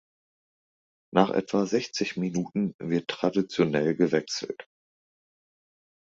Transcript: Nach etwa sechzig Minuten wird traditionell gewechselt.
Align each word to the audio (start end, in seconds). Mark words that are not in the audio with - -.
Nach 1.13 1.29
etwa 1.29 1.67
sechzig 1.67 2.17
Minuten 2.17 2.73
wird 2.79 3.07
traditionell 3.07 3.93
gewechselt. 3.95 4.67